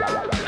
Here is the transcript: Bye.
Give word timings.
Bye. 0.00 0.39